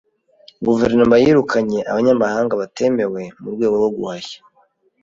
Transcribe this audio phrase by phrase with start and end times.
[0.65, 4.39] Guverinoma yirukanye abanyamahanga batemewe mu rwego rwo guhashya.